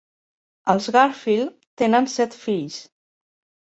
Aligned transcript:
Els 0.73 0.87
Garfield 0.95 1.53
tenen 1.83 2.09
set 2.15 2.39
fills. 2.47 2.81